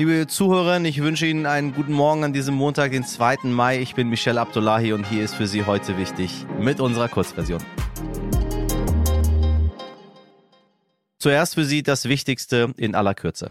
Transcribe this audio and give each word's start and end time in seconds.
Liebe 0.00 0.26
Zuhörer, 0.26 0.82
ich 0.82 1.02
wünsche 1.02 1.26
Ihnen 1.26 1.44
einen 1.44 1.74
guten 1.74 1.92
Morgen 1.92 2.24
an 2.24 2.32
diesem 2.32 2.54
Montag, 2.54 2.92
den 2.92 3.04
2. 3.04 3.40
Mai. 3.42 3.82
Ich 3.82 3.94
bin 3.94 4.08
Michelle 4.08 4.40
Abdullahi 4.40 4.94
und 4.94 5.06
hier 5.06 5.22
ist 5.22 5.34
für 5.34 5.46
Sie 5.46 5.66
heute 5.66 5.98
wichtig 5.98 6.46
mit 6.58 6.80
unserer 6.80 7.06
Kurzversion. 7.06 7.62
Zuerst 11.18 11.54
für 11.54 11.66
Sie 11.66 11.82
das 11.82 12.08
Wichtigste 12.08 12.72
in 12.78 12.94
aller 12.94 13.12
Kürze. 13.12 13.50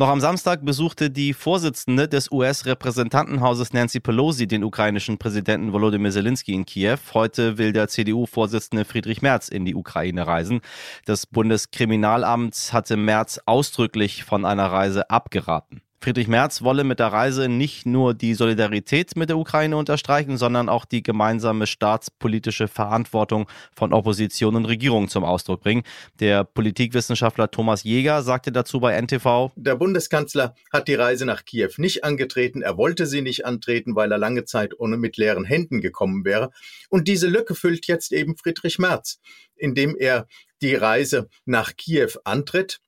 Noch 0.00 0.08
am 0.08 0.20
Samstag 0.20 0.64
besuchte 0.64 1.10
die 1.10 1.34
Vorsitzende 1.34 2.08
des 2.08 2.32
US-Repräsentantenhauses 2.32 3.74
Nancy 3.74 4.00
Pelosi 4.00 4.46
den 4.46 4.64
ukrainischen 4.64 5.18
Präsidenten 5.18 5.74
Volodymyr 5.74 6.10
Zelensky 6.10 6.54
in 6.54 6.64
Kiew. 6.64 6.96
Heute 7.12 7.58
will 7.58 7.74
der 7.74 7.86
CDU-Vorsitzende 7.86 8.86
Friedrich 8.86 9.20
Merz 9.20 9.48
in 9.50 9.66
die 9.66 9.74
Ukraine 9.74 10.26
reisen. 10.26 10.62
Das 11.04 11.26
Bundeskriminalamt 11.26 12.70
hatte 12.72 12.96
Merz 12.96 13.42
ausdrücklich 13.44 14.24
von 14.24 14.46
einer 14.46 14.72
Reise 14.72 15.10
abgeraten. 15.10 15.82
Friedrich 16.02 16.28
Merz 16.28 16.62
wolle 16.62 16.82
mit 16.82 16.98
der 16.98 17.08
Reise 17.08 17.50
nicht 17.50 17.84
nur 17.84 18.14
die 18.14 18.32
Solidarität 18.32 19.16
mit 19.16 19.28
der 19.28 19.36
Ukraine 19.36 19.76
unterstreichen, 19.76 20.38
sondern 20.38 20.70
auch 20.70 20.86
die 20.86 21.02
gemeinsame 21.02 21.66
staatspolitische 21.66 22.68
Verantwortung 22.68 23.46
von 23.74 23.92
Opposition 23.92 24.56
und 24.56 24.64
Regierung 24.64 25.08
zum 25.08 25.24
Ausdruck 25.24 25.60
bringen. 25.60 25.82
Der 26.18 26.44
Politikwissenschaftler 26.44 27.50
Thomas 27.50 27.84
Jäger 27.84 28.22
sagte 28.22 28.50
dazu 28.50 28.80
bei 28.80 28.98
NTV, 28.98 29.52
Der 29.56 29.76
Bundeskanzler 29.76 30.54
hat 30.72 30.88
die 30.88 30.94
Reise 30.94 31.26
nach 31.26 31.44
Kiew 31.44 31.72
nicht 31.76 32.02
angetreten. 32.02 32.62
Er 32.62 32.78
wollte 32.78 33.04
sie 33.04 33.20
nicht 33.20 33.44
antreten, 33.44 33.94
weil 33.94 34.10
er 34.10 34.18
lange 34.18 34.46
Zeit 34.46 34.72
ohne 34.80 34.96
mit 34.96 35.18
leeren 35.18 35.44
Händen 35.44 35.82
gekommen 35.82 36.24
wäre. 36.24 36.50
Und 36.88 37.08
diese 37.08 37.28
Lücke 37.28 37.54
füllt 37.54 37.86
jetzt 37.88 38.12
eben 38.12 38.38
Friedrich 38.38 38.78
Merz, 38.78 39.20
indem 39.54 39.96
er 39.98 40.26
die 40.62 40.74
Reise 40.74 41.28
nach 41.44 41.76
Kiew 41.76 42.12
antritt 42.24 42.80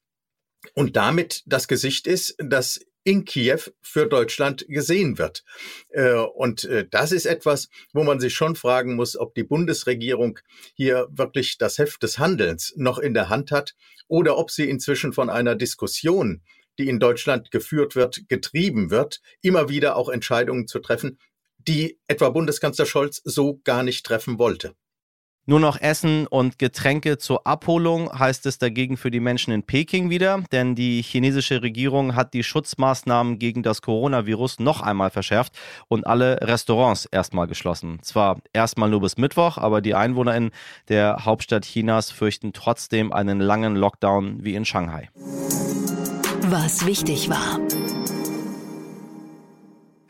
und 0.74 0.96
damit 0.96 1.42
das 1.46 1.68
Gesicht 1.68 2.06
ist, 2.06 2.36
dass 2.38 2.80
in 3.04 3.24
Kiew 3.24 3.60
für 3.80 4.06
Deutschland 4.06 4.64
gesehen 4.68 5.18
wird. 5.18 5.44
Äh, 5.88 6.12
und 6.12 6.64
äh, 6.64 6.86
das 6.90 7.12
ist 7.12 7.26
etwas, 7.26 7.68
wo 7.92 8.04
man 8.04 8.20
sich 8.20 8.34
schon 8.34 8.56
fragen 8.56 8.94
muss, 8.96 9.16
ob 9.16 9.34
die 9.34 9.44
Bundesregierung 9.44 10.38
hier 10.74 11.08
wirklich 11.10 11.58
das 11.58 11.78
Heft 11.78 12.02
des 12.02 12.18
Handelns 12.18 12.72
noch 12.76 12.98
in 12.98 13.14
der 13.14 13.28
Hand 13.28 13.50
hat 13.50 13.74
oder 14.08 14.38
ob 14.38 14.50
sie 14.50 14.68
inzwischen 14.68 15.12
von 15.12 15.30
einer 15.30 15.54
Diskussion, 15.54 16.42
die 16.78 16.88
in 16.88 17.00
Deutschland 17.00 17.50
geführt 17.50 17.96
wird, 17.96 18.28
getrieben 18.28 18.90
wird, 18.90 19.20
immer 19.42 19.68
wieder 19.68 19.96
auch 19.96 20.08
Entscheidungen 20.08 20.66
zu 20.66 20.78
treffen, 20.78 21.18
die 21.58 21.98
etwa 22.06 22.30
Bundeskanzler 22.30 22.86
Scholz 22.86 23.20
so 23.24 23.60
gar 23.64 23.82
nicht 23.82 24.04
treffen 24.04 24.38
wollte. 24.38 24.74
Nur 25.44 25.58
noch 25.58 25.80
Essen 25.80 26.28
und 26.28 26.60
Getränke 26.60 27.18
zur 27.18 27.48
Abholung 27.48 28.16
heißt 28.16 28.46
es 28.46 28.58
dagegen 28.58 28.96
für 28.96 29.10
die 29.10 29.18
Menschen 29.18 29.52
in 29.52 29.64
Peking 29.64 30.08
wieder, 30.08 30.44
denn 30.52 30.76
die 30.76 31.02
chinesische 31.02 31.62
Regierung 31.62 32.14
hat 32.14 32.32
die 32.32 32.44
Schutzmaßnahmen 32.44 33.40
gegen 33.40 33.64
das 33.64 33.82
Coronavirus 33.82 34.60
noch 34.60 34.82
einmal 34.82 35.10
verschärft 35.10 35.58
und 35.88 36.06
alle 36.06 36.38
Restaurants 36.42 37.06
erstmal 37.06 37.48
geschlossen. 37.48 37.98
Zwar 38.02 38.38
erstmal 38.52 38.88
nur 38.88 39.00
bis 39.00 39.16
Mittwoch, 39.16 39.58
aber 39.58 39.80
die 39.80 39.96
EinwohnerInnen 39.96 40.52
der 40.88 41.24
Hauptstadt 41.24 41.64
Chinas 41.64 42.12
fürchten 42.12 42.52
trotzdem 42.52 43.12
einen 43.12 43.40
langen 43.40 43.74
Lockdown 43.74 44.44
wie 44.44 44.54
in 44.54 44.64
Shanghai. 44.64 45.10
Was 46.42 46.86
wichtig 46.86 47.28
war. 47.28 47.58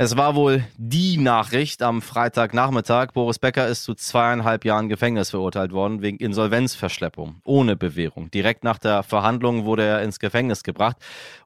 Es 0.02 0.16
war 0.16 0.34
wohl 0.34 0.64
die 0.78 1.16
Nachricht 1.16 1.80
am 1.80 2.02
Freitagnachmittag. 2.02 3.12
Boris 3.12 3.38
Becker 3.38 3.68
ist 3.68 3.84
zu 3.84 3.94
zweieinhalb 3.94 4.64
Jahren 4.64 4.88
Gefängnis 4.88 5.30
verurteilt 5.30 5.70
worden 5.70 6.02
wegen 6.02 6.16
Insolvenzverschleppung 6.16 7.36
ohne 7.44 7.76
Bewährung. 7.76 8.28
Direkt 8.32 8.64
nach 8.64 8.78
der 8.78 9.04
Verhandlung 9.04 9.64
wurde 9.64 9.84
er 9.84 10.02
ins 10.02 10.18
Gefängnis 10.18 10.64
gebracht. 10.64 10.96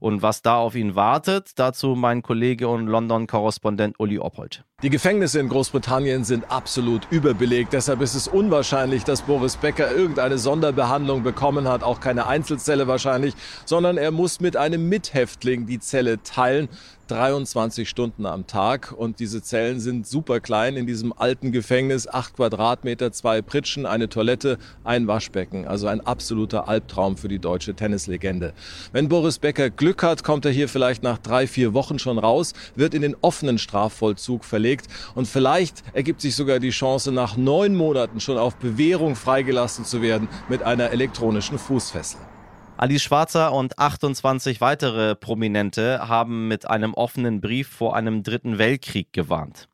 Und 0.01 0.23
was 0.23 0.41
da 0.41 0.57
auf 0.57 0.75
ihn 0.75 0.95
wartet, 0.95 1.51
dazu 1.57 1.89
mein 1.89 2.23
Kollege 2.23 2.69
und 2.69 2.87
London-Korrespondent 2.87 4.01
Uli 4.01 4.19
Oppold. 4.19 4.65
Die 4.83 4.91
Gefängnisse 4.91 5.41
in 5.41 5.51
Großbritannien 5.51 6.25
sind 6.25 6.51
absolut 6.51 7.07
überbelegt. 7.11 7.75
Deshalb 7.75 8.01
ist 8.01 8.15
es 8.15 8.29
unwahrscheinlich, 8.29 9.05
dass 9.05 9.23
Boris 9.23 9.57
Becker 9.57 9.91
irgendeine 9.91 10.39
Sonderbehandlung 10.39 11.23
bekommen 11.23 11.69
hat. 11.69 11.83
Auch 11.83 12.01
keine 12.01 12.27
Einzelzelle 12.27 12.87
wahrscheinlich, 12.87 13.35
sondern 13.67 13.99
er 13.99 14.13
muss 14.13 14.41
mit 14.41 14.57
einem 14.57 14.89
Mithäftling 14.89 15.67
die 15.67 15.79
Zelle 15.79 16.23
teilen. 16.23 16.69
23 17.09 17.89
Stunden 17.89 18.27
am 18.27 18.47
Tag 18.47 18.93
und 18.93 19.21
diese 19.21 19.43
Zellen 19.43 19.81
sind 19.81 20.07
super 20.07 20.41
klein 20.41 20.77
in 20.77 20.87
diesem 20.87 21.13
alten 21.13 21.53
Gefängnis. 21.53 22.09
Acht 22.09 22.37
Quadratmeter, 22.37 23.13
zwei 23.13 23.43
Pritschen, 23.43 23.87
eine 23.87 24.09
Toilette, 24.09 24.59
ein 24.85 25.07
Waschbecken. 25.07 25.67
Also 25.67 25.87
ein 25.87 26.01
absoluter 26.01 26.69
Albtraum 26.69 27.17
für 27.17 27.29
die 27.29 27.39
deutsche 27.39 27.75
Tennislegende. 27.75 28.53
Wenn 28.93 29.09
Boris 29.09 29.39
Becker 29.39 29.71
Glück 29.71 30.03
hat, 30.03 30.25
kommt 30.25 30.45
er 30.45 30.51
hier 30.51 30.69
vielleicht 30.69 31.03
nach 31.03 31.19
drei, 31.19 31.47
vier 31.47 31.75
Wochen 31.75 31.99
schon 31.99 32.19
raus, 32.19 32.53
wird 32.75 32.95
in 32.95 33.03
den 33.03 33.17
offenen 33.21 33.59
Strafvollzug 33.59 34.45
verlegt 34.45 34.87
und 35.15 35.27
vielleicht 35.27 35.85
ergibt 35.95 36.21
sich 36.21 36.35
sogar 36.35 36.59
die 36.59 36.71
Chance, 36.71 37.13
nach 37.13 37.37
neun 37.37 37.75
Monaten 37.75 38.21
schon 38.21 38.39
auf 38.39 38.57
Bewährung 38.57 39.17
freigelassen 39.17 39.85
zu 39.85 40.03
werden 40.03 40.29
mit 40.49 40.63
einer 40.63 40.91
elektronischen 40.91 41.59
Fußfessel. 41.59 42.21
Alice 42.79 43.03
Schwarzer 43.03 43.55
und 43.55 43.79
28 43.79 44.61
weitere 44.61 45.15
Prominente 45.15 46.09
haben 46.09 46.47
mit 46.47 46.69
einem 46.69 46.93
offenen 46.93 47.41
Brief 47.41 47.69
vor 47.69 47.97
einem 47.97 48.23
dritten 48.23 48.59
Weltkrieg 48.59 49.15
gewarnt. 49.15 49.71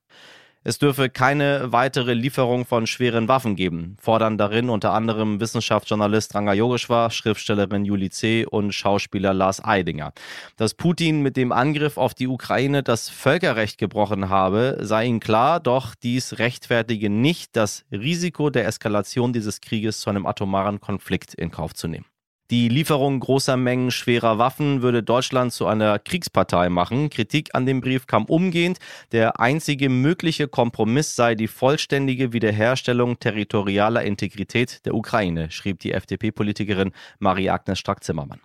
Es 0.63 0.79
dürfe 0.79 1.11
keine 1.11 1.73
weitere 1.73 2.15
Lieferung 2.15 2.65
von 2.65 2.87
schweren 2.87 3.27
Waffen 3.27 3.57
geben, 3.57 3.97
fordern 4.01 4.39
darin 4.39 4.71
unter 4.71 4.93
anderem 4.93 5.41
Wissenschaftsjournalist 5.41 6.33
Ranga 6.37 6.53
Yogeshwar, 6.53 7.11
Schriftstellerin 7.11 7.85
Julie 7.85 8.11
C. 8.11 8.47
und 8.47 8.73
Schauspieler 8.73 9.35
Lars 9.35 9.65
Eidinger. 9.65 10.13
Dass 10.57 10.75
Putin 10.75 11.23
mit 11.23 11.37
dem 11.37 11.51
Angriff 11.51 11.97
auf 11.97 12.15
die 12.15 12.29
Ukraine 12.29 12.85
das 12.85 13.09
Völkerrecht 13.09 13.79
gebrochen 13.79 14.29
habe, 14.29 14.79
sei 14.81 15.07
ihnen 15.07 15.19
klar, 15.19 15.59
doch 15.59 15.97
dies 15.97 16.39
rechtfertige 16.39 17.11
nicht, 17.11 17.57
das 17.57 17.85
Risiko 17.91 18.49
der 18.49 18.69
Eskalation 18.69 19.33
dieses 19.33 19.61
Krieges 19.61 20.01
zu 20.01 20.09
einem 20.09 20.25
atomaren 20.25 20.81
Konflikt 20.81 21.35
in 21.35 21.51
Kauf 21.51 21.75
zu 21.75 21.89
nehmen. 21.89 22.05
Die 22.53 22.69
Lieferung 22.69 23.19
großer 23.19 23.57
Mengen 23.57 23.91
schwerer 23.91 24.37
Waffen 24.37 24.83
würde 24.83 25.03
Deutschland 25.03 25.55
zu 25.55 25.67
einer 25.67 25.99
Kriegspartei 25.99 26.69
machen. 26.69 27.09
Kritik 27.09 27.49
an 27.55 27.65
dem 27.65 27.81
Brief 27.81 28.07
kam 28.07 28.27
umgehend. 28.27 28.79
Der 29.11 29.41
einzige 29.41 29.89
mögliche 29.89 30.49
Kompromiss 30.49 31.17
sei 31.17 31.35
die 31.35 31.49
vollständige 31.49 32.35
Wiederherstellung 32.35 33.19
territorialer 33.19 34.03
Integrität 34.03 34.85
der 34.85 34.95
Ukraine, 34.95 35.51
schrieb 35.51 35.79
die 35.79 35.93
FDP-Politikerin 35.93 36.93
Marie-Agnes 37.21 37.79
Strack-Zimmermann. 37.79 38.43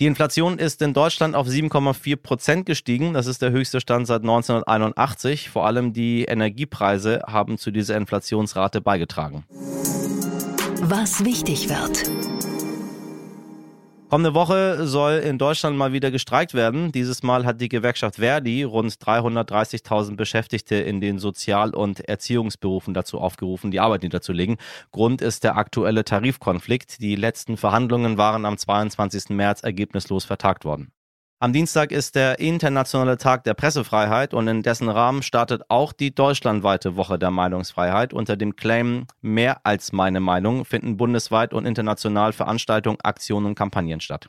Die 0.00 0.06
Inflation 0.06 0.58
ist 0.58 0.82
in 0.82 0.92
Deutschland 0.92 1.34
auf 1.34 1.46
7,4 1.46 2.16
Prozent 2.16 2.66
gestiegen. 2.66 3.14
Das 3.14 3.26
ist 3.26 3.40
der 3.40 3.52
höchste 3.52 3.80
Stand 3.80 4.06
seit 4.06 4.20
1981. 4.20 5.48
Vor 5.48 5.64
allem 5.64 5.94
die 5.94 6.24
Energiepreise 6.24 7.22
haben 7.26 7.56
zu 7.56 7.70
dieser 7.70 7.96
Inflationsrate 7.96 8.82
beigetragen. 8.82 9.46
Was 10.82 11.24
wichtig 11.24 11.70
wird. 11.70 12.29
Kommende 14.10 14.34
Woche 14.34 14.88
soll 14.88 15.18
in 15.18 15.38
Deutschland 15.38 15.76
mal 15.76 15.92
wieder 15.92 16.10
gestreikt 16.10 16.52
werden. 16.52 16.90
Dieses 16.90 17.22
Mal 17.22 17.46
hat 17.46 17.60
die 17.60 17.68
Gewerkschaft 17.68 18.16
Verdi 18.16 18.64
rund 18.64 18.92
330.000 18.92 20.16
Beschäftigte 20.16 20.74
in 20.74 21.00
den 21.00 21.20
Sozial- 21.20 21.76
und 21.76 22.00
Erziehungsberufen 22.00 22.92
dazu 22.92 23.20
aufgerufen, 23.20 23.70
die 23.70 23.78
Arbeit 23.78 24.02
niederzulegen. 24.02 24.56
Grund 24.90 25.22
ist 25.22 25.44
der 25.44 25.56
aktuelle 25.56 26.02
Tarifkonflikt. 26.02 27.00
Die 27.00 27.14
letzten 27.14 27.56
Verhandlungen 27.56 28.18
waren 28.18 28.46
am 28.46 28.58
22. 28.58 29.28
März 29.28 29.62
ergebnislos 29.62 30.24
vertagt 30.24 30.64
worden. 30.64 30.90
Am 31.42 31.54
Dienstag 31.54 31.90
ist 31.90 32.16
der 32.16 32.38
internationale 32.38 33.16
Tag 33.16 33.44
der 33.44 33.54
Pressefreiheit 33.54 34.34
und 34.34 34.46
in 34.46 34.62
dessen 34.62 34.90
Rahmen 34.90 35.22
startet 35.22 35.62
auch 35.70 35.94
die 35.94 36.14
deutschlandweite 36.14 36.96
Woche 36.96 37.18
der 37.18 37.30
Meinungsfreiheit. 37.30 38.12
Unter 38.12 38.36
dem 38.36 38.56
Claim 38.56 39.06
Mehr 39.22 39.64
als 39.64 39.94
meine 39.94 40.20
Meinung 40.20 40.66
finden 40.66 40.98
bundesweit 40.98 41.54
und 41.54 41.64
international 41.64 42.34
Veranstaltungen, 42.34 42.98
Aktionen 43.02 43.46
und 43.46 43.54
Kampagnen 43.54 44.02
statt. 44.02 44.28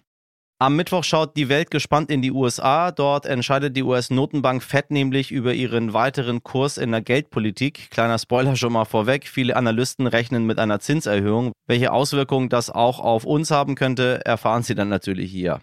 Am 0.58 0.78
Mittwoch 0.78 1.04
schaut 1.04 1.36
die 1.36 1.50
Welt 1.50 1.70
gespannt 1.70 2.10
in 2.10 2.22
die 2.22 2.32
USA. 2.32 2.92
Dort 2.92 3.26
entscheidet 3.26 3.76
die 3.76 3.84
US-Notenbank 3.84 4.64
Fed 4.64 4.90
nämlich 4.90 5.34
über 5.34 5.54
ihren 5.54 5.92
weiteren 5.92 6.44
Kurs 6.44 6.78
in 6.78 6.94
der 6.94 7.02
Geldpolitik. 7.02 7.92
Kleiner 7.92 8.20
Spoiler 8.20 8.56
schon 8.56 8.72
mal 8.72 8.86
vorweg. 8.86 9.28
Viele 9.28 9.58
Analysten 9.58 10.08
rechnen 10.08 10.46
mit 10.46 10.60
einer 10.60 10.80
Zinserhöhung. 10.80 11.52
Welche 11.68 11.92
Auswirkungen 11.92 12.48
das 12.48 12.70
auch 12.70 13.02
auf 13.02 13.26
uns 13.26 13.52
haben 13.52 13.76
könnte, 13.76 14.24
erfahren 14.24 14.64
Sie 14.64 14.76
dann 14.76 14.88
natürlich 14.88 15.30
hier. 15.30 15.60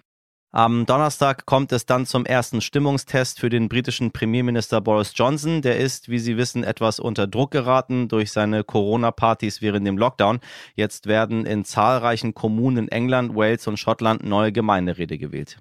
Am 0.50 0.86
Donnerstag 0.86 1.44
kommt 1.44 1.72
es 1.72 1.84
dann 1.84 2.06
zum 2.06 2.24
ersten 2.24 2.62
Stimmungstest 2.62 3.38
für 3.38 3.50
den 3.50 3.68
britischen 3.68 4.12
Premierminister 4.12 4.80
Boris 4.80 5.12
Johnson. 5.14 5.60
Der 5.60 5.76
ist, 5.76 6.08
wie 6.08 6.18
Sie 6.18 6.38
wissen, 6.38 6.64
etwas 6.64 7.00
unter 7.00 7.26
Druck 7.26 7.50
geraten 7.50 8.08
durch 8.08 8.32
seine 8.32 8.64
Corona-Partys 8.64 9.60
während 9.60 9.86
dem 9.86 9.98
Lockdown. 9.98 10.40
Jetzt 10.74 11.06
werden 11.06 11.44
in 11.44 11.66
zahlreichen 11.66 12.32
Kommunen 12.32 12.78
in 12.78 12.88
England, 12.88 13.36
Wales 13.36 13.66
und 13.66 13.78
Schottland 13.78 14.24
neue 14.24 14.50
Gemeinderäte 14.50 15.18
gewählt. 15.18 15.58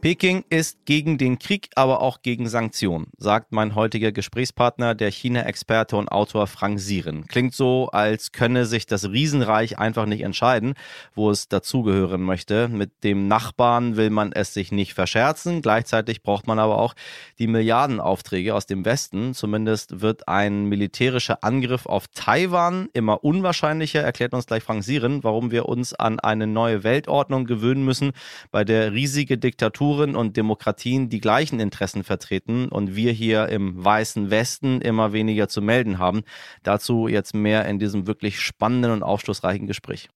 Peking 0.00 0.44
ist 0.48 0.84
gegen 0.84 1.18
den 1.18 1.40
Krieg, 1.40 1.70
aber 1.74 2.02
auch 2.02 2.22
gegen 2.22 2.48
Sanktionen, 2.48 3.08
sagt 3.16 3.50
mein 3.50 3.74
heutiger 3.74 4.12
Gesprächspartner, 4.12 4.94
der 4.94 5.10
China-Experte 5.10 5.96
und 5.96 6.12
Autor 6.12 6.46
Frank 6.46 6.78
Sieren. 6.78 7.26
Klingt 7.26 7.52
so, 7.52 7.88
als 7.88 8.30
könne 8.30 8.64
sich 8.64 8.86
das 8.86 9.10
Riesenreich 9.10 9.80
einfach 9.80 10.06
nicht 10.06 10.20
entscheiden, 10.20 10.74
wo 11.16 11.32
es 11.32 11.48
dazugehören 11.48 12.22
möchte. 12.22 12.68
Mit 12.68 13.02
dem 13.02 13.26
Nachbarn 13.26 13.96
will 13.96 14.10
man 14.10 14.30
es 14.30 14.54
sich 14.54 14.70
nicht 14.70 14.94
verscherzen. 14.94 15.62
Gleichzeitig 15.62 16.22
braucht 16.22 16.46
man 16.46 16.60
aber 16.60 16.78
auch 16.78 16.94
die 17.40 17.48
Milliardenaufträge 17.48 18.54
aus 18.54 18.66
dem 18.66 18.84
Westen. 18.84 19.34
Zumindest 19.34 20.00
wird 20.00 20.28
ein 20.28 20.66
militärischer 20.66 21.42
Angriff 21.42 21.86
auf 21.86 22.06
Taiwan 22.14 22.88
immer 22.92 23.24
unwahrscheinlicher, 23.24 24.02
erklärt 24.02 24.32
uns 24.32 24.46
gleich 24.46 24.62
Frank 24.62 24.84
Sieren, 24.84 25.24
warum 25.24 25.50
wir 25.50 25.68
uns 25.68 25.92
an 25.92 26.20
eine 26.20 26.46
neue 26.46 26.84
Weltordnung 26.84 27.46
gewöhnen 27.46 27.84
müssen, 27.84 28.12
bei 28.52 28.62
der 28.62 28.92
riesige 28.92 29.38
Diktaturen 29.38 29.87
Diktaturen 29.88 30.16
und 30.16 30.36
Demokratien 30.36 31.08
die 31.08 31.20
gleichen 31.20 31.60
Interessen 31.60 32.04
vertreten 32.04 32.68
und 32.68 32.94
wir 32.94 33.12
hier 33.12 33.48
im 33.48 33.82
weißen 33.82 34.30
Westen 34.30 34.80
immer 34.80 35.12
weniger 35.12 35.48
zu 35.48 35.62
melden 35.62 35.98
haben. 35.98 36.22
Dazu 36.62 37.08
jetzt 37.08 37.34
mehr 37.34 37.64
in 37.66 37.78
diesem 37.78 38.06
wirklich 38.06 38.40
spannenden 38.40 38.92
und 38.92 39.02
aufschlussreichen 39.02 39.66
Gespräch. 39.66 40.08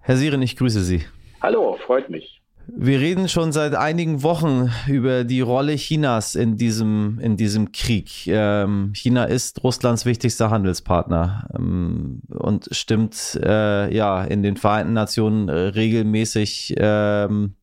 Herr 0.00 0.16
Siren, 0.16 0.42
ich 0.42 0.56
grüße 0.56 0.82
Sie. 0.82 1.04
Hallo, 1.42 1.78
freut 1.86 2.08
mich. 2.08 2.40
Wir 2.66 3.00
reden 3.00 3.28
schon 3.28 3.52
seit 3.52 3.74
einigen 3.74 4.22
Wochen 4.22 4.70
über 4.86 5.24
die 5.24 5.40
Rolle 5.40 5.74
Chinas 5.74 6.36
in 6.36 6.56
diesem, 6.56 7.18
in 7.20 7.36
diesem 7.36 7.72
Krieg. 7.72 8.26
Ähm, 8.28 8.92
China 8.94 9.24
ist 9.24 9.62
Russlands 9.64 10.06
wichtigster 10.06 10.48
Handelspartner 10.48 11.48
ähm, 11.54 12.22
und 12.28 12.68
stimmt 12.70 13.38
äh, 13.44 13.92
ja 13.94 14.24
in 14.24 14.42
den 14.42 14.56
Vereinten 14.56 14.92
Nationen 14.92 15.48
regelmäßig 15.48 16.74
ähm, 16.78 17.56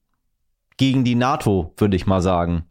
gegen 0.79 1.03
die 1.03 1.15
NATO, 1.15 1.73
würde 1.77 1.95
ich 1.95 2.07
mal 2.07 2.21
sagen, 2.21 2.63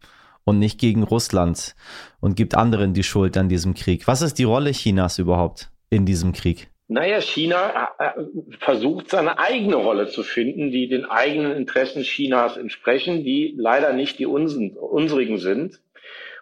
und 0.43 0.59
nicht 0.59 0.79
gegen 0.79 1.03
Russland 1.03 1.75
und 2.19 2.35
gibt 2.35 2.55
anderen 2.55 2.93
die 2.93 3.03
Schuld 3.03 3.37
an 3.37 3.47
diesem 3.47 3.75
Krieg. 3.75 4.07
Was 4.07 4.21
ist 4.21 4.39
die 4.39 4.43
Rolle 4.43 4.71
Chinas 4.71 5.19
überhaupt 5.19 5.69
in 5.89 6.05
diesem 6.05 6.33
Krieg? 6.33 6.69
Naja, 6.91 7.21
China 7.21 7.89
äh, 7.99 8.05
äh, 8.05 8.11
versucht 8.59 9.11
seine 9.11 9.37
eigene 9.37 9.75
Rolle 9.75 10.07
zu 10.07 10.23
finden, 10.23 10.71
die 10.71 10.89
den 10.89 11.05
eigenen 11.05 11.51
Interessen 11.51 12.01
Chinas 12.01 12.57
entsprechen, 12.57 13.23
die 13.23 13.53
leider 13.55 13.93
nicht 13.93 14.17
die 14.17 14.25
unsrigen 14.25 15.37
sind. 15.37 15.79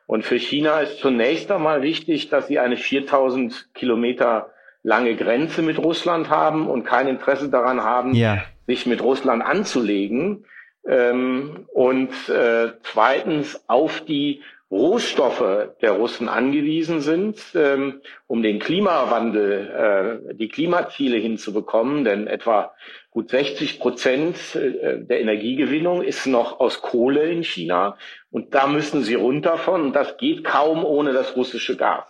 Und 0.05 0.23
für 0.23 0.39
China 0.39 0.79
ist 0.79 0.99
zunächst 0.99 1.51
einmal 1.51 1.81
wichtig, 1.81 2.29
dass 2.29 2.47
sie 2.47 2.59
eine 2.59 2.77
4000 2.77 3.73
Kilometer 3.73 4.51
lange 4.83 5.17
Grenze 5.17 5.61
mit 5.61 5.79
Russland 5.79 6.29
haben 6.29 6.69
und 6.69 6.85
kein 6.85 7.09
Interesse 7.09 7.49
daran 7.49 7.83
haben, 7.83 8.13
ja. 8.13 8.45
sich 8.67 8.85
mit 8.85 9.01
Russland 9.01 9.43
anzulegen. 9.43 10.45
Ähm, 10.87 11.67
und 11.73 12.11
äh, 12.29 12.71
zweitens 12.83 13.61
auf 13.67 14.01
die 14.01 14.41
Rohstoffe 14.69 15.69
der 15.81 15.91
Russen 15.91 16.27
angewiesen 16.27 16.99
sind, 16.99 17.39
ähm, 17.55 18.01
um 18.27 18.43
den 18.43 18.59
Klimawandel, 18.59 20.21
äh, 20.29 20.33
die 20.35 20.49
Klimaziele 20.49 21.17
hinzubekommen. 21.17 22.03
Denn 22.03 22.27
etwa 22.27 22.73
gut 23.11 23.29
60 23.29 23.79
Prozent 23.79 24.35
äh, 24.55 24.99
der 24.99 25.21
Energiegewinnung 25.21 26.03
ist 26.03 26.25
noch 26.25 26.59
aus 26.59 26.81
Kohle 26.81 27.29
in 27.29 27.43
China. 27.43 27.97
Und 28.29 28.53
da 28.55 28.67
müssen 28.67 29.03
sie 29.03 29.15
runter 29.15 29.57
von. 29.57 29.81
Und 29.81 29.93
das 29.93 30.17
geht 30.17 30.43
kaum 30.43 30.83
ohne 30.83 31.13
das 31.13 31.35
russische 31.37 31.77
Gas. 31.77 32.05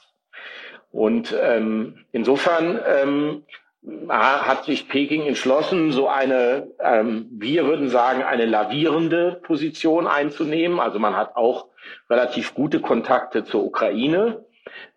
Und 0.91 1.35
ähm, 1.39 2.05
insofern 2.11 2.79
ähm, 2.87 3.43
hat 4.09 4.65
sich 4.65 4.89
Peking 4.89 5.25
entschlossen, 5.27 5.91
so 5.91 6.07
eine, 6.07 6.67
ähm, 6.79 7.27
wir 7.31 7.65
würden 7.65 7.89
sagen, 7.89 8.23
eine 8.23 8.45
lavierende 8.45 9.39
Position 9.43 10.07
einzunehmen. 10.07 10.79
Also 10.79 10.99
man 10.99 11.15
hat 11.15 11.35
auch 11.35 11.67
relativ 12.09 12.53
gute 12.53 12.81
Kontakte 12.81 13.43
zur 13.43 13.63
Ukraine. 13.63 14.45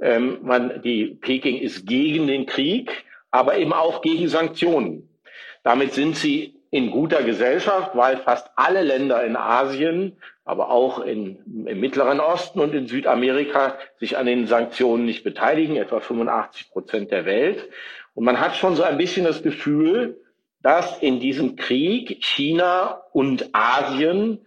Ähm, 0.01 0.39
man, 0.43 0.83
die 0.83 1.07
Peking 1.07 1.59
ist 1.59 1.87
gegen 1.87 2.27
den 2.27 2.47
Krieg, 2.47 3.05
aber 3.31 3.57
eben 3.59 3.73
auch 3.73 4.03
gegen 4.03 4.29
Sanktionen. 4.29 5.09
Damit 5.63 5.93
sind 5.93 6.17
sie 6.17 6.61
in 6.71 6.91
guter 6.91 7.23
Gesellschaft, 7.23 7.93
weil 7.95 8.19
fast 8.19 8.51
alle 8.55 8.83
Länder 8.83 9.25
in 9.25 9.37
Asien, 9.37 10.17
aber 10.45 10.71
auch 10.71 11.01
in, 11.01 11.67
im 11.67 11.81
Mittleren 11.81 12.21
Osten 12.21 12.61
und 12.61 12.75
in 12.75 12.87
Südamerika 12.87 13.77
sich 13.99 14.17
an 14.17 14.27
den 14.27 14.47
Sanktionen 14.47 15.05
nicht 15.05 15.25
beteiligen, 15.25 15.77
etwa 15.77 16.01
85 16.01 16.71
Prozent 16.71 17.11
der 17.11 17.25
Welt. 17.25 17.69
Und 18.15 18.25
man 18.25 18.41
hat 18.41 18.57
schon 18.57 18.77
so 18.77 18.83
ein 18.83 18.99
bisschen 18.99 19.25
das 19.25 19.43
Gefühl, 19.43 20.21
dass 20.63 20.99
in 20.99 21.21
diesem 21.21 21.57
Krieg 21.57 22.23
China 22.25 23.03
und 23.13 23.49
Asien 23.53 24.45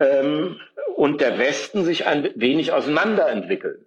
ähm, 0.00 0.60
und 0.96 1.20
der 1.20 1.38
Westen 1.38 1.84
sich 1.84 2.06
ein 2.06 2.30
wenig 2.34 2.72
auseinanderentwickeln. 2.72 3.84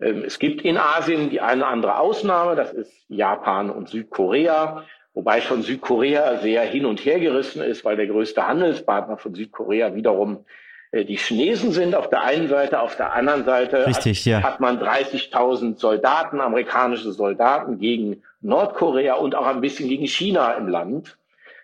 Ähm, 0.00 0.24
es 0.24 0.38
gibt 0.38 0.62
in 0.62 0.78
Asien 0.78 1.30
die 1.30 1.40
eine 1.40 1.66
andere 1.66 1.98
Ausnahme, 1.98 2.56
das 2.56 2.72
ist 2.72 2.92
Japan 3.08 3.70
und 3.70 3.88
Südkorea, 3.88 4.84
wobei 5.14 5.40
schon 5.40 5.62
Südkorea 5.62 6.38
sehr 6.38 6.62
hin 6.62 6.86
und 6.86 7.04
her 7.04 7.20
gerissen 7.20 7.62
ist, 7.62 7.84
weil 7.84 7.96
der 7.96 8.06
größte 8.06 8.46
Handelspartner 8.46 9.16
von 9.16 9.34
Südkorea 9.34 9.94
wiederum 9.94 10.44
die 10.92 11.16
Chinesen 11.16 11.72
sind 11.72 11.94
auf 11.94 12.08
der 12.08 12.22
einen 12.22 12.48
Seite, 12.48 12.80
auf 12.80 12.96
der 12.96 13.12
anderen 13.12 13.44
Seite 13.44 13.86
Richtig, 13.86 14.24
ja. 14.24 14.42
hat 14.42 14.60
man 14.60 14.78
30.000 14.78 15.78
Soldaten, 15.78 16.40
amerikanische 16.40 17.12
Soldaten 17.12 17.78
gegen 17.78 18.22
Nordkorea 18.40 19.14
und 19.14 19.34
auch 19.34 19.46
ein 19.46 19.60
bisschen 19.60 19.88
gegen 19.88 20.06
China 20.06 20.52
im 20.52 20.68
Land. 20.68 21.18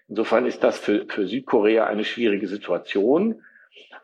Insofern 0.09 0.47
ist 0.47 0.63
das 0.63 0.79
für, 0.79 1.07
für 1.09 1.27
Südkorea 1.27 1.87
eine 1.87 2.05
schwierige 2.05 2.49
Situation. 2.49 3.43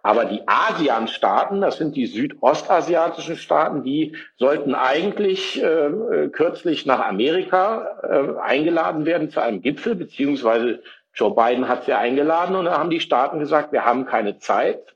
Aber 0.03 0.25
die 0.25 0.41
ASEAN-Staaten, 0.47 1.61
das 1.61 1.77
sind 1.77 1.97
die 1.97 2.07
südostasiatischen 2.07 3.37
Staaten, 3.37 3.83
die 3.83 4.17
sollten 4.37 4.75
eigentlich 4.75 5.63
äh, 5.63 6.29
kürzlich 6.33 6.87
nach 6.87 7.05
Amerika 7.05 7.99
äh, 8.03 8.41
eingeladen 8.41 9.05
werden 9.05 9.31
zu 9.31 9.43
einem 9.43 9.61
Gipfel, 9.61 9.97
beziehungsweise 9.97 10.81
Joe 11.15 11.35
Biden 11.35 11.69
hat 11.69 11.85
sie 11.85 11.93
eingeladen 11.93 12.55
und 12.55 12.67
da 12.67 12.79
haben 12.79 12.91
die 12.91 13.01
Staaten 13.01 13.41
gesagt, 13.41 13.73
wir 13.73 13.85
haben 13.85 14.07
keine 14.07 14.39
Zeit. 14.39 14.95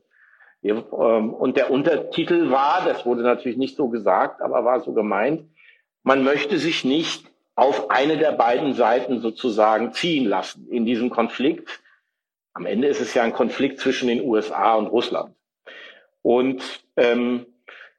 Wir, 0.62 0.84
ähm, 0.92 1.34
und 1.34 1.56
der 1.56 1.70
Untertitel 1.70 2.50
war, 2.50 2.84
das 2.86 3.04
wurde 3.04 3.22
natürlich 3.22 3.58
nicht 3.58 3.76
so 3.76 3.88
gesagt, 3.88 4.40
aber 4.40 4.64
war 4.64 4.80
so 4.80 4.92
gemeint, 4.92 5.44
man 6.04 6.24
möchte 6.24 6.58
sich 6.58 6.84
nicht 6.84 7.26
auf 7.54 7.90
eine 7.90 8.16
der 8.16 8.32
beiden 8.32 8.72
Seiten 8.74 9.20
sozusagen 9.20 9.92
ziehen 9.92 10.24
lassen 10.24 10.68
in 10.70 10.86
diesem 10.86 11.10
Konflikt. 11.10 11.80
Am 12.54 12.64
Ende 12.64 12.88
ist 12.88 13.00
es 13.00 13.12
ja 13.14 13.22
ein 13.22 13.32
Konflikt 13.32 13.80
zwischen 13.80 14.08
den 14.08 14.22
USA 14.22 14.74
und 14.74 14.86
Russland. 14.86 15.34
Und 16.22 16.62
ähm, 16.96 17.46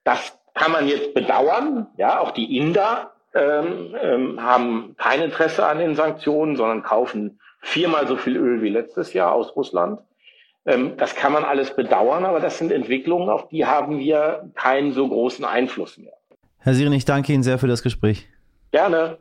das 0.04 0.38
kann 0.54 0.72
man 0.72 0.88
jetzt 0.88 1.14
bedauern. 1.14 1.88
Ja, 1.98 2.20
auch 2.20 2.32
die 2.32 2.58
Inder 2.58 3.14
ähm, 3.34 3.96
ähm, 4.00 4.42
haben 4.42 4.96
kein 4.98 5.22
Interesse 5.22 5.66
an 5.66 5.80
den 5.80 5.96
Sanktionen, 5.96 6.56
sondern 6.56 6.84
kaufen 6.84 7.40
viermal 7.60 8.08
so 8.08 8.16
viel 8.16 8.38
Öl 8.38 8.62
wie 8.62 8.70
letztes 8.70 9.14
Jahr 9.14 9.34
aus 9.34 9.56
Russland. 9.56 10.00
Ähm, 10.66 10.94
das 10.98 11.16
kann 11.16 11.34
man 11.34 11.44
alles 11.44 11.76
bedauern, 11.76 12.26
aber 12.26 12.40
das 12.40 12.58
sind 12.58 12.72
Entwicklungen, 12.72 13.30
auf 13.30 13.50
die 13.50 13.66
haben 13.66 14.00
wir 14.00 14.50
keinen 14.56 14.94
so 14.94 15.08
großen 15.08 15.44
Einfluss 15.44 15.98
mehr. 15.98 16.14
Herr 16.60 16.74
Siren, 16.74 16.94
ich 16.94 17.06
danke 17.06 17.34
Ihnen 17.34 17.44
sehr 17.44 17.60
für 17.60 17.68
das 17.68 17.84
Gespräch. 17.84 18.28
Gerne. 18.72 19.18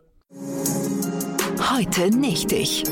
Heute 1.74 2.16
nicht 2.16 2.52
ich. 2.52 2.84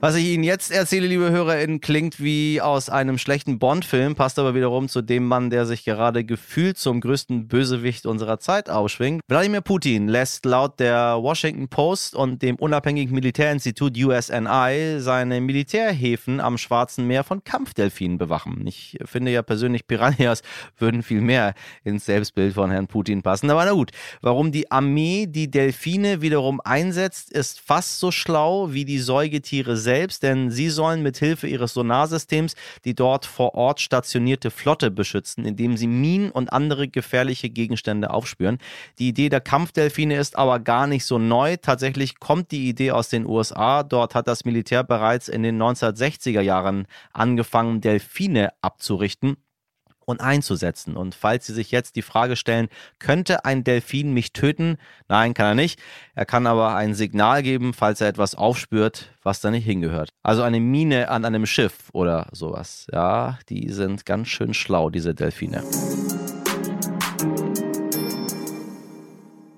Was 0.00 0.14
ich 0.14 0.26
Ihnen 0.26 0.44
jetzt 0.44 0.70
erzähle, 0.70 1.08
liebe 1.08 1.32
HörerInnen, 1.32 1.80
klingt 1.80 2.22
wie 2.22 2.60
aus 2.60 2.88
einem 2.88 3.18
schlechten 3.18 3.58
Bond-Film, 3.58 4.14
passt 4.14 4.38
aber 4.38 4.54
wiederum 4.54 4.88
zu 4.88 5.02
dem 5.02 5.26
Mann, 5.26 5.50
der 5.50 5.66
sich 5.66 5.84
gerade 5.84 6.22
gefühlt 6.22 6.78
zum 6.78 7.00
größten 7.00 7.48
Bösewicht 7.48 8.06
unserer 8.06 8.38
Zeit 8.38 8.70
ausschwingt. 8.70 9.22
Wladimir 9.26 9.60
Putin 9.60 10.06
lässt 10.06 10.44
laut 10.44 10.78
der 10.78 11.16
Washington 11.20 11.66
Post 11.66 12.14
und 12.14 12.42
dem 12.42 12.54
unabhängigen 12.54 13.12
Militärinstitut 13.12 13.98
USNI 13.98 14.98
seine 15.00 15.40
Militärhäfen 15.40 16.38
am 16.38 16.58
Schwarzen 16.58 17.08
Meer 17.08 17.24
von 17.24 17.42
Kampfdelfinen 17.42 18.18
bewachen. 18.18 18.64
Ich 18.68 18.98
finde 19.04 19.32
ja 19.32 19.42
persönlich, 19.42 19.88
Piranhas 19.88 20.42
würden 20.78 21.02
viel 21.02 21.22
mehr 21.22 21.54
ins 21.82 22.04
Selbstbild 22.04 22.54
von 22.54 22.70
Herrn 22.70 22.86
Putin 22.86 23.22
passen. 23.22 23.50
Aber 23.50 23.64
na 23.64 23.72
gut, 23.72 23.90
warum 24.20 24.52
die 24.52 24.70
Armee 24.70 25.26
die 25.26 25.50
Delfine 25.50 26.22
wiederum 26.22 26.60
einsetzt, 26.60 27.32
ist 27.32 27.58
fast 27.58 27.98
so 27.98 28.12
schlau 28.12 28.72
wie 28.72 28.84
die 28.84 29.00
Säugetiere 29.00 29.76
selbst 29.76 29.87
selbst, 29.88 30.22
denn 30.22 30.50
sie 30.50 30.68
sollen 30.68 31.02
mit 31.02 31.16
Hilfe 31.16 31.48
ihres 31.48 31.72
Sonarsystems 31.72 32.56
die 32.84 32.94
dort 32.94 33.24
vor 33.24 33.54
Ort 33.54 33.80
stationierte 33.80 34.50
Flotte 34.50 34.90
beschützen, 34.90 35.46
indem 35.46 35.78
sie 35.78 35.86
Minen 35.86 36.30
und 36.30 36.52
andere 36.52 36.88
gefährliche 36.88 37.48
Gegenstände 37.48 38.10
aufspüren. 38.10 38.58
Die 38.98 39.08
Idee 39.08 39.30
der 39.30 39.40
Kampfdelfine 39.40 40.18
ist 40.18 40.36
aber 40.36 40.60
gar 40.60 40.86
nicht 40.86 41.06
so 41.06 41.18
neu. 41.18 41.56
Tatsächlich 41.56 42.20
kommt 42.20 42.50
die 42.50 42.68
Idee 42.68 42.90
aus 42.90 43.08
den 43.08 43.24
USA. 43.24 43.82
Dort 43.82 44.14
hat 44.14 44.28
das 44.28 44.44
Militär 44.44 44.84
bereits 44.84 45.28
in 45.28 45.42
den 45.42 45.56
1960er 45.60 46.42
Jahren 46.42 46.86
angefangen, 47.14 47.80
Delfine 47.80 48.50
abzurichten 48.60 49.38
und 50.08 50.22
einzusetzen. 50.22 50.96
Und 50.96 51.14
falls 51.14 51.46
Sie 51.46 51.52
sich 51.52 51.70
jetzt 51.70 51.94
die 51.94 52.02
Frage 52.02 52.34
stellen, 52.34 52.68
könnte 52.98 53.44
ein 53.44 53.62
Delfin 53.62 54.14
mich 54.14 54.32
töten? 54.32 54.78
Nein, 55.06 55.34
kann 55.34 55.46
er 55.46 55.54
nicht. 55.54 55.78
Er 56.14 56.24
kann 56.24 56.46
aber 56.46 56.74
ein 56.74 56.94
Signal 56.94 57.42
geben, 57.42 57.74
falls 57.74 58.00
er 58.00 58.08
etwas 58.08 58.34
aufspürt, 58.34 59.10
was 59.22 59.42
da 59.42 59.50
nicht 59.50 59.66
hingehört. 59.66 60.08
Also 60.22 60.42
eine 60.42 60.60
Mine 60.60 61.10
an 61.10 61.26
einem 61.26 61.44
Schiff 61.44 61.90
oder 61.92 62.28
sowas. 62.32 62.86
Ja, 62.90 63.38
die 63.50 63.70
sind 63.70 64.06
ganz 64.06 64.28
schön 64.28 64.54
schlau, 64.54 64.88
diese 64.88 65.14
Delfine. 65.14 65.62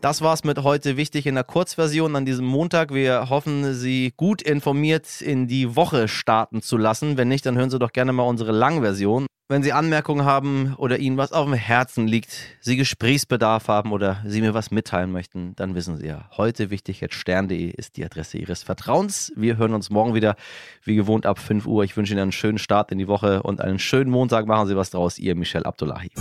Das 0.00 0.22
war's 0.22 0.44
mit 0.44 0.62
heute 0.64 0.96
wichtig 0.96 1.26
in 1.26 1.34
der 1.34 1.44
Kurzversion 1.44 2.16
an 2.16 2.24
diesem 2.24 2.46
Montag. 2.46 2.92
Wir 2.92 3.28
hoffen, 3.28 3.74
Sie 3.74 4.14
gut 4.16 4.42
informiert 4.42 5.20
in 5.20 5.46
die 5.46 5.76
Woche 5.76 6.08
starten 6.08 6.62
zu 6.62 6.76
lassen. 6.76 7.18
Wenn 7.18 7.28
nicht, 7.28 7.44
dann 7.46 7.56
hören 7.56 7.70
Sie 7.70 7.78
doch 7.78 7.92
gerne 7.92 8.12
mal 8.12 8.22
unsere 8.22 8.50
Langversion. 8.50 9.26
Wenn 9.50 9.64
Sie 9.64 9.72
Anmerkungen 9.72 10.24
haben 10.24 10.74
oder 10.76 11.00
Ihnen 11.00 11.16
was 11.16 11.32
auf 11.32 11.44
dem 11.44 11.54
Herzen 11.54 12.06
liegt, 12.06 12.30
Sie 12.60 12.76
Gesprächsbedarf 12.76 13.66
haben 13.66 13.90
oder 13.90 14.22
Sie 14.24 14.40
mir 14.40 14.54
was 14.54 14.70
mitteilen 14.70 15.10
möchten, 15.10 15.56
dann 15.56 15.74
wissen 15.74 15.96
Sie 15.96 16.06
ja, 16.06 16.30
heute 16.36 16.70
wichtig 16.70 17.00
jetzt 17.00 17.16
stern.de 17.16 17.68
ist 17.68 17.96
die 17.96 18.04
Adresse 18.04 18.38
Ihres 18.38 18.62
Vertrauens. 18.62 19.32
Wir 19.34 19.56
hören 19.56 19.74
uns 19.74 19.90
morgen 19.90 20.14
wieder, 20.14 20.36
wie 20.84 20.94
gewohnt, 20.94 21.26
ab 21.26 21.40
5 21.40 21.66
Uhr. 21.66 21.82
Ich 21.82 21.96
wünsche 21.96 22.12
Ihnen 22.12 22.22
einen 22.22 22.30
schönen 22.30 22.58
Start 22.58 22.92
in 22.92 22.98
die 22.98 23.08
Woche 23.08 23.42
und 23.42 23.60
einen 23.60 23.80
schönen 23.80 24.12
Montag. 24.12 24.46
Machen 24.46 24.68
Sie 24.68 24.76
was 24.76 24.90
draus. 24.90 25.18
Ihr 25.18 25.34
Michel 25.34 25.64
Abdullahi. 25.64 26.12